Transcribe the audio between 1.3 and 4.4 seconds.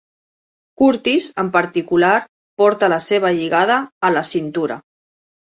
en particular, porta la seva lligada a la